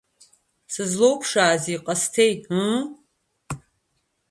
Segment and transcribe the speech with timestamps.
[0.73, 2.71] Сызлоуԥшаазеи, Ҟасҭеи, ыы?